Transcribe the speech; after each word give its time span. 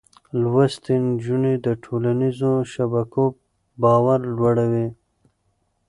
لوستې 0.41 0.93
نجونې 1.05 1.53
د 1.65 1.67
ټولنيزو 1.83 2.51
شبکو 2.73 3.23
باور 3.81 4.19
لوړوي. 4.35 4.87